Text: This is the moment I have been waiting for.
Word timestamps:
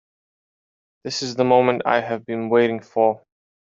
This 1.03 1.21
is 1.21 1.35
the 1.35 1.43
moment 1.43 1.83
I 1.85 1.99
have 2.01 2.25
been 2.25 2.49
waiting 2.49 2.79
for. 2.81 3.21